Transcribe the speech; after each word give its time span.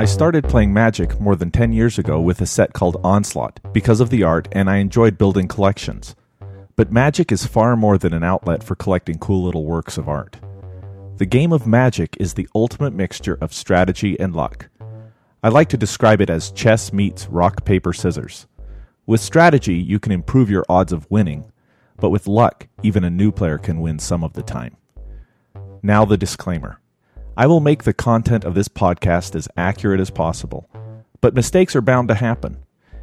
I 0.00 0.06
started 0.06 0.48
playing 0.48 0.72
Magic 0.72 1.20
more 1.20 1.36
than 1.36 1.50
10 1.50 1.72
years 1.72 1.98
ago 1.98 2.22
with 2.22 2.40
a 2.40 2.46
set 2.46 2.72
called 2.72 2.98
Onslaught 3.04 3.60
because 3.74 4.00
of 4.00 4.08
the 4.08 4.22
art 4.22 4.48
and 4.50 4.70
I 4.70 4.76
enjoyed 4.76 5.18
building 5.18 5.46
collections. 5.46 6.16
But 6.74 6.90
Magic 6.90 7.30
is 7.30 7.44
far 7.44 7.76
more 7.76 7.98
than 7.98 8.14
an 8.14 8.24
outlet 8.24 8.64
for 8.64 8.74
collecting 8.74 9.18
cool 9.18 9.44
little 9.44 9.66
works 9.66 9.98
of 9.98 10.08
art. 10.08 10.38
The 11.18 11.26
game 11.26 11.52
of 11.52 11.66
Magic 11.66 12.16
is 12.18 12.32
the 12.32 12.48
ultimate 12.54 12.94
mixture 12.94 13.36
of 13.42 13.52
strategy 13.52 14.18
and 14.18 14.34
luck. 14.34 14.70
I 15.42 15.50
like 15.50 15.68
to 15.68 15.76
describe 15.76 16.22
it 16.22 16.30
as 16.30 16.50
chess 16.50 16.94
meets 16.94 17.26
rock, 17.26 17.66
paper, 17.66 17.92
scissors. 17.92 18.46
With 19.04 19.20
strategy, 19.20 19.74
you 19.74 19.98
can 19.98 20.12
improve 20.12 20.48
your 20.48 20.64
odds 20.66 20.94
of 20.94 21.10
winning, 21.10 21.52
but 21.98 22.08
with 22.08 22.26
luck, 22.26 22.68
even 22.82 23.04
a 23.04 23.10
new 23.10 23.30
player 23.30 23.58
can 23.58 23.82
win 23.82 23.98
some 23.98 24.24
of 24.24 24.32
the 24.32 24.42
time. 24.42 24.78
Now, 25.82 26.06
the 26.06 26.16
disclaimer. 26.16 26.80
I 27.40 27.46
will 27.46 27.60
make 27.60 27.84
the 27.84 27.94
content 27.94 28.44
of 28.44 28.54
this 28.54 28.68
podcast 28.68 29.34
as 29.34 29.48
accurate 29.56 29.98
as 29.98 30.10
possible, 30.10 30.68
but 31.22 31.32
mistakes 31.32 31.74
are 31.74 31.80
bound 31.80 32.08
to 32.08 32.14
happen. 32.14 32.58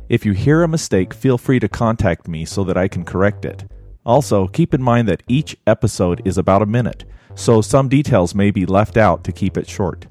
If 0.10 0.28
you 0.28 0.34
hear 0.34 0.62
a 0.62 0.68
mistake, 0.68 1.12
feel 1.12 1.40
free 1.40 1.60
to 1.60 1.68
contact 1.68 2.28
me 2.28 2.46
so 2.46 2.64
that 2.66 2.78
I 2.78 2.88
can 2.88 3.04
correct 3.04 3.46
it. 3.46 3.64
Also, 4.06 4.46
keep 4.46 4.76
in 4.76 4.84
mind 4.84 5.08
that 5.08 5.24
each 5.28 5.58
episode 5.66 6.22
is 6.24 6.38
about 6.38 6.62
a 6.62 6.68
minute, 6.68 7.04
so 7.34 7.64
some 7.64 7.90
details 7.90 8.36
may 8.36 8.52
be 8.52 8.68
left 8.68 8.96
out 8.96 9.24
to 9.24 9.32
keep 9.32 9.58
it 9.58 9.68
short. 9.68 10.06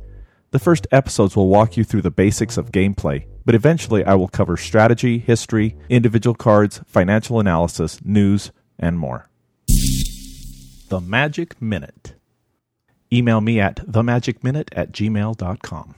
The 0.51 0.59
first 0.59 0.89
episodes 0.91 1.37
will 1.37 1.47
walk 1.47 1.77
you 1.77 1.85
through 1.85 2.03
the 2.03 2.11
basics 2.11 2.57
of 2.57 2.73
gameplay, 2.73 3.27
but 3.45 3.55
eventually 3.55 4.05
I 4.05 4.15
will 4.15 4.27
cover 4.27 4.57
strategy, 4.57 5.19
history, 5.19 5.77
individual 5.89 6.35
cards, 6.35 6.81
financial 6.85 7.39
analysis, 7.39 8.05
news, 8.05 8.51
and 8.77 8.99
more. 8.99 9.31
The 10.89 11.01
Magic 11.01 11.63
Minute. 11.63 12.17
Email 13.17 13.41
me 13.41 13.59
at 13.59 13.77
themagicminute 13.77 14.69
at 14.73 14.93
gmail.com. 14.93 15.95